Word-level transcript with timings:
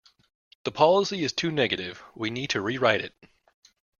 The 0.63 0.71
policy 0.71 1.23
is 1.23 1.31
too 1.31 1.51
negative; 1.51 2.01
we 2.15 2.31
need 2.31 2.49
to 2.49 2.61
rewrite 2.61 3.01
it 3.01 3.13